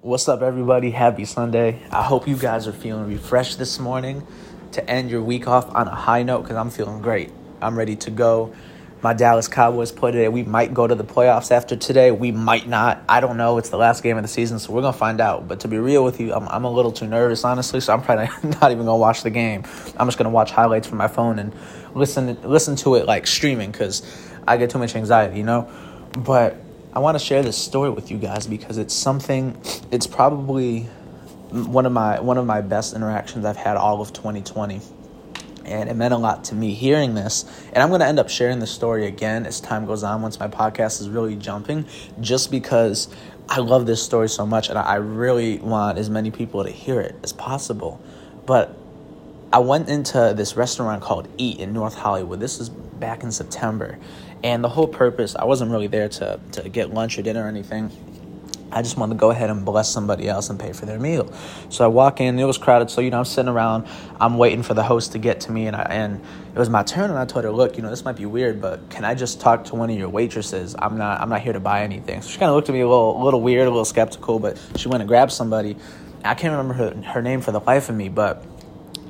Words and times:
What's 0.00 0.28
up, 0.28 0.42
everybody? 0.42 0.92
Happy 0.92 1.24
Sunday. 1.24 1.82
I 1.90 2.04
hope 2.04 2.28
you 2.28 2.36
guys 2.36 2.68
are 2.68 2.72
feeling 2.72 3.08
refreshed 3.08 3.58
this 3.58 3.80
morning 3.80 4.24
to 4.70 4.88
end 4.88 5.10
your 5.10 5.24
week 5.24 5.48
off 5.48 5.74
on 5.74 5.88
a 5.88 5.94
high 5.94 6.22
note 6.22 6.42
because 6.42 6.56
I'm 6.56 6.70
feeling 6.70 7.02
great. 7.02 7.32
I'm 7.60 7.76
ready 7.76 7.96
to 7.96 8.10
go. 8.12 8.54
My 9.02 9.12
Dallas 9.12 9.48
Cowboys 9.48 9.90
play 9.90 10.12
today. 10.12 10.28
We 10.28 10.44
might 10.44 10.72
go 10.72 10.86
to 10.86 10.94
the 10.94 11.02
playoffs 11.02 11.50
after 11.50 11.74
today. 11.74 12.12
We 12.12 12.30
might 12.30 12.68
not. 12.68 13.02
I 13.08 13.18
don't 13.18 13.36
know. 13.36 13.58
It's 13.58 13.70
the 13.70 13.76
last 13.76 14.04
game 14.04 14.16
of 14.16 14.22
the 14.22 14.28
season, 14.28 14.60
so 14.60 14.72
we're 14.72 14.82
going 14.82 14.92
to 14.92 14.98
find 14.98 15.20
out. 15.20 15.48
But 15.48 15.58
to 15.60 15.68
be 15.68 15.78
real 15.78 16.04
with 16.04 16.20
you, 16.20 16.32
I'm, 16.32 16.46
I'm 16.46 16.62
a 16.62 16.70
little 16.70 16.92
too 16.92 17.08
nervous, 17.08 17.42
honestly, 17.42 17.80
so 17.80 17.92
I'm 17.92 18.00
probably 18.00 18.26
not 18.50 18.70
even 18.70 18.84
going 18.84 18.86
to 18.86 18.94
watch 18.94 19.24
the 19.24 19.30
game. 19.30 19.64
I'm 19.96 20.06
just 20.06 20.16
going 20.16 20.26
to 20.26 20.30
watch 20.30 20.52
highlights 20.52 20.86
from 20.86 20.98
my 20.98 21.08
phone 21.08 21.40
and 21.40 21.52
listen, 21.96 22.40
listen 22.42 22.76
to 22.76 22.94
it 22.94 23.06
like 23.06 23.26
streaming 23.26 23.72
because 23.72 24.06
I 24.46 24.58
get 24.58 24.70
too 24.70 24.78
much 24.78 24.94
anxiety, 24.94 25.38
you 25.38 25.44
know? 25.44 25.68
But 26.12 26.56
I 26.98 27.00
want 27.00 27.16
to 27.16 27.24
share 27.24 27.44
this 27.44 27.56
story 27.56 27.90
with 27.90 28.10
you 28.10 28.18
guys 28.18 28.48
because 28.48 28.76
it's 28.76 28.92
something. 28.92 29.56
It's 29.92 30.08
probably 30.08 30.80
one 31.52 31.86
of 31.86 31.92
my 31.92 32.18
one 32.18 32.38
of 32.38 32.44
my 32.44 32.60
best 32.60 32.92
interactions 32.92 33.44
I've 33.44 33.56
had 33.56 33.76
all 33.76 34.00
of 34.00 34.12
2020, 34.12 34.80
and 35.64 35.88
it 35.88 35.94
meant 35.94 36.12
a 36.12 36.16
lot 36.16 36.42
to 36.46 36.56
me 36.56 36.74
hearing 36.74 37.14
this. 37.14 37.44
And 37.72 37.84
I'm 37.84 37.90
going 37.90 38.00
to 38.00 38.06
end 38.08 38.18
up 38.18 38.28
sharing 38.28 38.58
this 38.58 38.72
story 38.72 39.06
again 39.06 39.46
as 39.46 39.60
time 39.60 39.86
goes 39.86 40.02
on 40.02 40.22
once 40.22 40.40
my 40.40 40.48
podcast 40.48 41.00
is 41.00 41.08
really 41.08 41.36
jumping, 41.36 41.86
just 42.18 42.50
because 42.50 43.06
I 43.48 43.60
love 43.60 43.86
this 43.86 44.02
story 44.02 44.28
so 44.28 44.44
much, 44.44 44.68
and 44.68 44.76
I 44.76 44.96
really 44.96 45.58
want 45.60 45.98
as 45.98 46.10
many 46.10 46.32
people 46.32 46.64
to 46.64 46.70
hear 46.70 47.00
it 47.00 47.14
as 47.22 47.32
possible. 47.32 48.00
But 48.44 48.76
I 49.50 49.60
went 49.60 49.88
into 49.88 50.34
this 50.36 50.56
restaurant 50.56 51.02
called 51.02 51.28
Eat 51.38 51.58
in 51.58 51.72
North 51.72 51.94
Hollywood. 51.94 52.38
This 52.38 52.58
was 52.58 52.68
back 52.68 53.22
in 53.22 53.32
September 53.32 53.98
and 54.42 54.62
the 54.62 54.68
whole 54.68 54.86
purpose, 54.86 55.34
I 55.34 55.44
wasn't 55.44 55.70
really 55.70 55.86
there 55.86 56.08
to, 56.08 56.38
to 56.52 56.68
get 56.68 56.92
lunch 56.92 57.18
or 57.18 57.22
dinner 57.22 57.44
or 57.44 57.48
anything. 57.48 57.90
I 58.70 58.82
just 58.82 58.98
wanted 58.98 59.14
to 59.14 59.18
go 59.18 59.30
ahead 59.30 59.48
and 59.48 59.64
bless 59.64 59.88
somebody 59.90 60.28
else 60.28 60.50
and 60.50 60.60
pay 60.60 60.74
for 60.74 60.84
their 60.84 61.00
meal. 61.00 61.32
So 61.70 61.84
I 61.84 61.88
walk 61.88 62.20
in, 62.20 62.38
it 62.38 62.44
was 62.44 62.58
crowded. 62.58 62.90
So, 62.90 63.00
you 63.00 63.10
know, 63.10 63.18
I'm 63.18 63.24
sitting 63.24 63.48
around, 63.48 63.88
I'm 64.20 64.36
waiting 64.36 64.62
for 64.62 64.74
the 64.74 64.82
host 64.82 65.12
to 65.12 65.18
get 65.18 65.40
to 65.42 65.52
me. 65.52 65.66
And, 65.66 65.74
I, 65.74 65.82
and 65.84 66.20
it 66.54 66.58
was 66.58 66.68
my 66.68 66.82
turn. 66.82 67.08
And 67.08 67.18
I 67.18 67.24
told 67.24 67.46
her, 67.46 67.50
look, 67.50 67.78
you 67.78 67.82
know, 67.82 67.88
this 67.88 68.04
might 68.04 68.16
be 68.16 68.26
weird, 68.26 68.60
but 68.60 68.90
can 68.90 69.06
I 69.06 69.14
just 69.14 69.40
talk 69.40 69.64
to 69.66 69.74
one 69.74 69.88
of 69.88 69.96
your 69.96 70.10
waitresses? 70.10 70.76
I'm 70.78 70.98
not, 70.98 71.22
I'm 71.22 71.30
not 71.30 71.40
here 71.40 71.54
to 71.54 71.60
buy 71.60 71.82
anything. 71.82 72.20
So 72.20 72.28
she 72.28 72.38
kind 72.38 72.50
of 72.50 72.56
looked 72.56 72.68
at 72.68 72.74
me 72.74 72.82
a 72.82 72.88
little, 72.88 73.20
a 73.20 73.24
little 73.24 73.40
weird, 73.40 73.66
a 73.66 73.70
little 73.70 73.86
skeptical, 73.86 74.38
but 74.38 74.60
she 74.76 74.88
went 74.88 75.00
and 75.00 75.08
grabbed 75.08 75.32
somebody. 75.32 75.76
I 76.22 76.34
can't 76.34 76.52
remember 76.52 76.74
her, 76.74 77.10
her 77.12 77.22
name 77.22 77.40
for 77.40 77.52
the 77.52 77.60
life 77.60 77.88
of 77.88 77.96
me, 77.96 78.10
but 78.10 78.44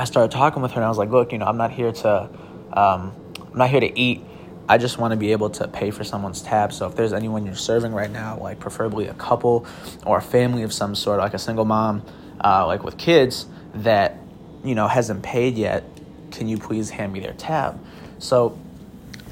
I 0.00 0.04
started 0.04 0.30
talking 0.30 0.62
with 0.62 0.72
her 0.72 0.76
and 0.76 0.84
I 0.86 0.88
was 0.88 0.96
like, 0.96 1.10
look, 1.10 1.30
you 1.30 1.38
know, 1.38 1.44
I'm 1.44 1.58
not 1.58 1.70
here 1.70 1.92
to, 1.92 2.30
um, 2.72 3.14
I'm 3.38 3.58
not 3.58 3.68
here 3.68 3.80
to 3.80 3.98
eat. 3.98 4.22
I 4.66 4.78
just 4.78 4.96
want 4.96 5.12
to 5.12 5.16
be 5.16 5.32
able 5.32 5.50
to 5.50 5.68
pay 5.68 5.90
for 5.90 6.04
someone's 6.04 6.40
tab. 6.40 6.72
So 6.72 6.86
if 6.86 6.96
there's 6.96 7.12
anyone 7.12 7.44
you're 7.44 7.54
serving 7.54 7.92
right 7.92 8.10
now, 8.10 8.38
like 8.38 8.60
preferably 8.60 9.08
a 9.08 9.14
couple 9.14 9.66
or 10.06 10.16
a 10.16 10.22
family 10.22 10.62
of 10.62 10.72
some 10.72 10.94
sort, 10.94 11.18
like 11.18 11.34
a 11.34 11.38
single 11.38 11.66
mom, 11.66 12.02
uh, 12.42 12.66
like 12.66 12.82
with 12.82 12.96
kids 12.96 13.44
that 13.74 14.16
you 14.64 14.74
know 14.74 14.88
hasn't 14.88 15.22
paid 15.22 15.58
yet, 15.58 15.84
can 16.30 16.48
you 16.48 16.56
please 16.56 16.88
hand 16.88 17.12
me 17.12 17.20
their 17.20 17.34
tab? 17.34 17.78
So 18.20 18.58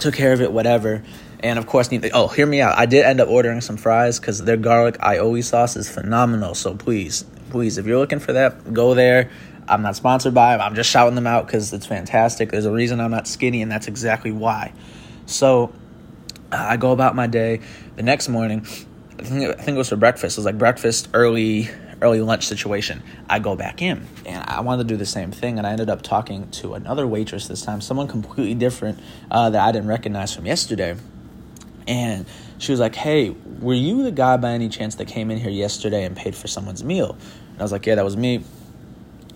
took 0.00 0.14
care 0.14 0.32
of 0.32 0.40
it, 0.40 0.50
whatever. 0.50 1.02
And 1.40 1.58
of 1.58 1.66
course, 1.66 1.90
oh, 2.14 2.28
hear 2.28 2.46
me 2.46 2.62
out. 2.62 2.78
I 2.78 2.86
did 2.86 3.04
end 3.04 3.20
up 3.20 3.28
ordering 3.28 3.60
some 3.60 3.76
fries 3.76 4.18
because 4.18 4.42
their 4.42 4.56
garlic 4.56 4.96
aioli 4.98 5.44
sauce 5.44 5.76
is 5.76 5.90
phenomenal. 5.90 6.54
So 6.54 6.74
please, 6.74 7.24
please, 7.50 7.76
if 7.76 7.84
you're 7.84 7.98
looking 7.98 8.18
for 8.18 8.32
that, 8.32 8.72
go 8.72 8.94
there. 8.94 9.30
I'm 9.68 9.82
not 9.82 9.96
sponsored 9.96 10.34
by 10.34 10.52
them. 10.52 10.60
I'm 10.60 10.74
just 10.74 10.90
shouting 10.90 11.14
them 11.14 11.26
out 11.26 11.46
because 11.46 11.72
it's 11.72 11.86
fantastic. 11.86 12.50
There's 12.50 12.66
a 12.66 12.72
reason 12.72 13.00
I'm 13.00 13.10
not 13.10 13.26
skinny, 13.26 13.62
and 13.62 13.70
that's 13.70 13.88
exactly 13.88 14.32
why. 14.32 14.72
So 15.26 15.72
uh, 16.52 16.56
I 16.56 16.76
go 16.76 16.92
about 16.92 17.14
my 17.14 17.26
day. 17.26 17.60
The 17.96 18.02
next 18.02 18.28
morning, 18.28 18.66
I 19.18 19.22
think, 19.22 19.50
I 19.50 19.62
think 19.62 19.76
it 19.76 19.78
was 19.78 19.88
for 19.88 19.96
breakfast. 19.96 20.36
It 20.36 20.40
was 20.40 20.46
like 20.46 20.58
breakfast, 20.58 21.08
early 21.14 21.70
early 22.02 22.20
lunch 22.20 22.46
situation. 22.46 23.02
I 23.28 23.38
go 23.38 23.56
back 23.56 23.80
in 23.80 24.06
and 24.26 24.44
I 24.46 24.60
wanted 24.60 24.86
to 24.86 24.94
do 24.94 24.98
the 24.98 25.06
same 25.06 25.32
thing. 25.32 25.58
And 25.58 25.66
I 25.66 25.70
ended 25.72 25.88
up 25.88 26.02
talking 26.02 26.50
to 26.52 26.74
another 26.74 27.06
waitress 27.06 27.48
this 27.48 27.62
time, 27.62 27.80
someone 27.80 28.08
completely 28.08 28.54
different 28.54 29.00
uh, 29.30 29.50
that 29.50 29.60
I 29.60 29.72
didn't 29.72 29.88
recognize 29.88 30.34
from 30.34 30.44
yesterday. 30.44 30.96
And 31.86 32.26
she 32.58 32.72
was 32.72 32.80
like, 32.80 32.94
Hey, 32.94 33.30
were 33.60 33.74
you 33.74 34.02
the 34.02 34.12
guy 34.12 34.36
by 34.36 34.50
any 34.50 34.68
chance 34.68 34.96
that 34.96 35.08
came 35.08 35.30
in 35.30 35.38
here 35.38 35.50
yesterday 35.50 36.04
and 36.04 36.16
paid 36.16 36.34
for 36.34 36.46
someone's 36.46 36.84
meal? 36.84 37.16
And 37.52 37.60
I 37.60 37.62
was 37.62 37.72
like, 37.72 37.86
Yeah, 37.86 37.94
that 37.94 38.04
was 38.04 38.16
me. 38.16 38.44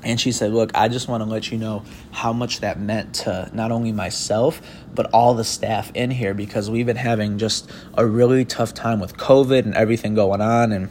And 0.02 0.20
she 0.20 0.32
said, 0.32 0.52
Look, 0.52 0.70
I 0.74 0.88
just 0.88 1.08
want 1.08 1.22
to 1.22 1.28
let 1.28 1.50
you 1.50 1.58
know 1.58 1.82
how 2.12 2.32
much 2.32 2.60
that 2.60 2.80
meant 2.80 3.14
to 3.16 3.50
not 3.52 3.72
only 3.72 3.92
myself, 3.92 4.60
but 4.94 5.06
all 5.12 5.34
the 5.34 5.44
staff 5.44 5.90
in 5.94 6.10
here 6.10 6.34
because 6.34 6.70
we've 6.70 6.86
been 6.86 6.96
having 6.96 7.38
just 7.38 7.70
a 7.94 8.06
really 8.06 8.44
tough 8.44 8.74
time 8.74 9.00
with 9.00 9.16
COVID 9.16 9.64
and 9.64 9.74
everything 9.74 10.14
going 10.14 10.40
on 10.40 10.72
and 10.72 10.88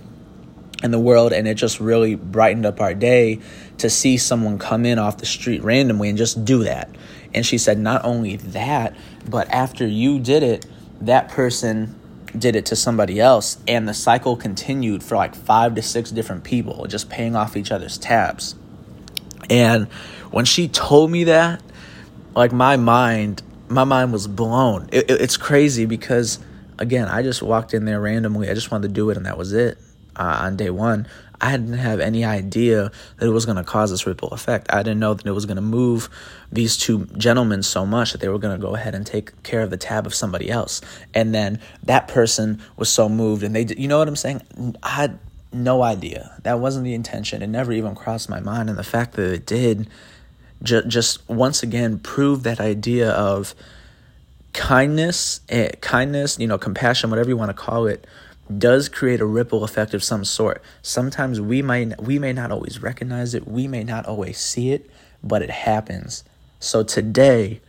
in 0.83 0.91
the 0.91 0.99
world. 0.99 1.33
And 1.33 1.47
it 1.47 1.55
just 1.55 1.79
really 1.79 2.15
brightened 2.15 2.65
up 2.65 2.81
our 2.81 2.93
day 2.93 3.39
to 3.77 3.89
see 3.89 4.17
someone 4.17 4.59
come 4.59 4.85
in 4.85 4.99
off 4.99 5.17
the 5.17 5.25
street 5.25 5.63
randomly 5.63 6.09
and 6.09 6.17
just 6.17 6.43
do 6.43 6.63
that. 6.63 6.89
And 7.33 7.45
she 7.45 7.57
said, 7.57 7.77
Not 7.77 8.03
only 8.03 8.35
that, 8.37 8.95
but 9.29 9.49
after 9.49 9.87
you 9.87 10.19
did 10.19 10.43
it, 10.43 10.65
that 11.01 11.29
person 11.29 11.95
did 12.37 12.55
it 12.55 12.65
to 12.67 12.75
somebody 12.75 13.19
else. 13.19 13.57
And 13.67 13.87
the 13.87 13.93
cycle 13.93 14.35
continued 14.35 15.03
for 15.03 15.15
like 15.15 15.35
five 15.35 15.75
to 15.75 15.81
six 15.81 16.11
different 16.11 16.43
people, 16.43 16.85
just 16.87 17.09
paying 17.09 17.35
off 17.35 17.55
each 17.55 17.71
other's 17.71 17.97
tabs. 17.97 18.55
And 19.49 19.87
when 20.31 20.45
she 20.45 20.67
told 20.67 21.11
me 21.11 21.25
that, 21.25 21.61
like 22.35 22.51
my 22.51 22.77
mind, 22.77 23.41
my 23.69 23.83
mind 23.83 24.13
was 24.13 24.27
blown. 24.27 24.89
It, 24.91 25.09
it, 25.09 25.21
it's 25.21 25.37
crazy 25.37 25.85
because, 25.85 26.39
again, 26.77 27.07
I 27.07 27.21
just 27.21 27.41
walked 27.41 27.73
in 27.73 27.85
there 27.85 27.99
randomly. 27.99 28.49
I 28.49 28.53
just 28.53 28.71
wanted 28.71 28.89
to 28.89 28.93
do 28.93 29.09
it, 29.09 29.17
and 29.17 29.25
that 29.25 29.37
was 29.37 29.53
it. 29.53 29.77
Uh, 30.15 30.39
on 30.41 30.57
day 30.57 30.69
one, 30.69 31.07
I 31.39 31.51
didn't 31.51 31.73
have 31.73 31.99
any 31.99 32.25
idea 32.25 32.91
that 33.17 33.25
it 33.27 33.31
was 33.31 33.45
going 33.45 33.57
to 33.57 33.63
cause 33.63 33.91
this 33.91 34.07
ripple 34.07 34.29
effect. 34.29 34.67
I 34.71 34.81
didn't 34.81 34.99
know 34.99 35.13
that 35.13 35.25
it 35.25 35.31
was 35.31 35.45
going 35.45 35.57
to 35.57 35.61
move 35.61 36.09
these 36.51 36.77
two 36.77 37.05
gentlemen 37.17 37.61
so 37.61 37.85
much 37.85 38.11
that 38.11 38.21
they 38.21 38.27
were 38.27 38.39
going 38.39 38.59
to 38.59 38.61
go 38.61 38.73
ahead 38.73 38.95
and 38.95 39.05
take 39.05 39.43
care 39.43 39.61
of 39.61 39.69
the 39.69 39.77
tab 39.77 40.07
of 40.07 40.15
somebody 40.15 40.49
else. 40.49 40.81
And 41.13 41.35
then 41.35 41.59
that 41.83 42.07
person 42.07 42.61
was 42.75 42.89
so 42.89 43.07
moved, 43.07 43.43
and 43.43 43.55
they, 43.55 43.65
you 43.77 43.87
know 43.87 43.99
what 43.99 44.07
I'm 44.07 44.15
saying? 44.15 44.41
I 44.81 45.11
no 45.51 45.83
idea. 45.83 46.39
That 46.43 46.59
wasn't 46.59 46.85
the 46.85 46.93
intention. 46.93 47.41
It 47.41 47.47
never 47.47 47.71
even 47.71 47.95
crossed 47.95 48.29
my 48.29 48.39
mind. 48.39 48.69
And 48.69 48.77
the 48.77 48.83
fact 48.83 49.13
that 49.13 49.33
it 49.33 49.45
did 49.45 49.87
ju- 50.61 50.83
just 50.83 51.27
once 51.29 51.63
again 51.63 51.99
proved 51.99 52.43
that 52.43 52.59
idea 52.59 53.11
of 53.11 53.55
kindness, 54.53 55.41
eh, 55.49 55.71
kindness, 55.81 56.39
you 56.39 56.47
know, 56.47 56.57
compassion, 56.57 57.09
whatever 57.09 57.29
you 57.29 57.37
want 57.37 57.49
to 57.49 57.53
call 57.53 57.87
it, 57.87 58.05
does 58.57 58.87
create 58.89 59.19
a 59.19 59.25
ripple 59.25 59.63
effect 59.63 59.93
of 59.93 60.03
some 60.03 60.23
sort. 60.23 60.61
Sometimes 60.81 61.41
we 61.41 61.61
might 61.61 62.01
we 62.01 62.17
may 62.17 62.33
not 62.33 62.51
always 62.51 62.81
recognize 62.81 63.33
it, 63.33 63.47
we 63.47 63.67
may 63.67 63.83
not 63.83 64.05
always 64.05 64.37
see 64.37 64.71
it, 64.71 64.89
but 65.23 65.41
it 65.41 65.49
happens. 65.49 66.23
So 66.59 66.83
today, 66.83 67.61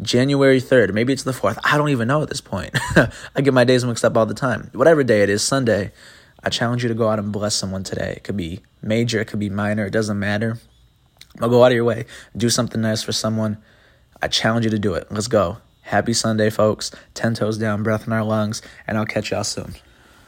January 0.00 0.60
3rd, 0.60 0.94
maybe 0.94 1.12
it's 1.12 1.22
the 1.22 1.32
4th, 1.32 1.58
I 1.64 1.76
don't 1.76 1.90
even 1.90 2.08
know 2.08 2.22
at 2.22 2.28
this 2.28 2.40
point. 2.40 2.76
I 3.36 3.40
get 3.40 3.54
my 3.54 3.64
days 3.64 3.84
mixed 3.84 4.04
up 4.04 4.16
all 4.16 4.26
the 4.26 4.34
time. 4.34 4.70
Whatever 4.72 5.04
day 5.04 5.22
it 5.22 5.28
is, 5.28 5.42
Sunday, 5.42 5.92
I 6.44 6.50
challenge 6.50 6.82
you 6.82 6.88
to 6.88 6.94
go 6.94 7.08
out 7.08 7.18
and 7.18 7.32
bless 7.32 7.54
someone 7.54 7.84
today. 7.84 8.14
It 8.16 8.24
could 8.24 8.36
be 8.36 8.60
major, 8.82 9.20
it 9.20 9.26
could 9.26 9.38
be 9.38 9.50
minor, 9.50 9.86
it 9.86 9.92
doesn't 9.92 10.18
matter. 10.18 10.58
But 11.38 11.48
go 11.48 11.64
out 11.64 11.72
of 11.72 11.76
your 11.76 11.84
way. 11.84 12.06
Do 12.36 12.50
something 12.50 12.80
nice 12.80 13.02
for 13.02 13.12
someone. 13.12 13.58
I 14.20 14.28
challenge 14.28 14.64
you 14.64 14.70
to 14.70 14.78
do 14.78 14.94
it. 14.94 15.06
Let's 15.10 15.28
go. 15.28 15.58
Happy 15.82 16.12
Sunday, 16.12 16.50
folks. 16.50 16.90
10 17.14 17.34
toes 17.34 17.58
down, 17.58 17.82
breath 17.82 18.06
in 18.06 18.12
our 18.12 18.24
lungs, 18.24 18.62
and 18.86 18.98
I'll 18.98 19.06
catch 19.06 19.30
y'all 19.30 19.44
soon. 19.44 19.74